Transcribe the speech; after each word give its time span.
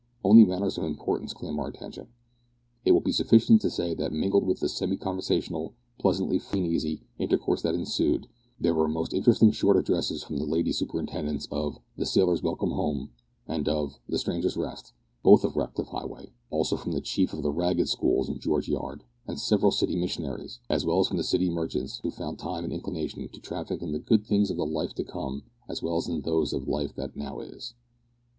Other 0.25 0.47
matters 0.47 0.79
of 0.79 0.83
importance 0.85 1.31
claim 1.31 1.59
our 1.59 1.67
attention. 1.67 2.07
It 2.85 2.93
will 2.93 3.01
be 3.01 3.11
sufficient 3.11 3.61
to 3.61 3.69
say 3.69 3.93
that 3.93 4.11
mingled 4.11 4.47
with 4.47 4.59
the 4.59 4.67
semi 4.67 4.97
conversational, 4.97 5.75
pleasantly 5.99 6.39
free 6.39 6.61
and 6.61 6.67
easy, 6.73 7.03
intercourse 7.19 7.61
that 7.61 7.75
ensued, 7.75 8.25
there 8.59 8.73
were 8.73 8.87
most 8.87 9.13
interesting 9.13 9.51
short 9.51 9.77
addresses 9.77 10.23
from 10.23 10.37
the 10.37 10.45
lady 10.47 10.71
superintendents 10.73 11.47
of 11.51 11.77
"The 11.97 12.07
Sailors' 12.07 12.41
Welcome 12.41 12.71
Home" 12.71 13.11
and 13.47 13.69
of 13.69 13.99
the 14.09 14.17
"Strangers' 14.17 14.57
Rest," 14.57 14.91
both 15.21 15.43
of 15.43 15.55
Ratcliff 15.55 15.89
Highway, 15.89 16.31
also 16.49 16.77
from 16.77 16.93
the 16.93 17.01
chief 17.01 17.31
of 17.31 17.43
the 17.43 17.51
Ragged 17.51 17.87
schools 17.87 18.27
in 18.27 18.39
George 18.39 18.67
Yard, 18.67 19.03
and 19.27 19.39
several 19.39 19.69
city 19.71 19.95
missionaries, 19.95 20.57
as 20.67 20.83
well 20.83 21.01
as 21.01 21.09
from 21.09 21.21
city 21.21 21.47
merchants 21.47 21.99
who 21.99 22.09
found 22.09 22.39
time 22.39 22.63
and 22.63 22.73
inclination 22.73 23.29
to 23.29 23.39
traffic 23.39 23.83
in 23.83 23.91
the 23.91 23.99
good 23.99 24.25
things 24.25 24.49
of 24.49 24.57
the 24.57 24.65
life 24.65 24.95
to 24.95 25.03
come 25.03 25.43
as 25.69 25.83
well 25.83 25.97
as 25.97 26.07
in 26.07 26.21
those 26.21 26.53
of 26.53 26.65
the 26.65 26.71
life 26.71 26.95
that 26.95 27.15
now 27.15 27.39
is. 27.39 27.75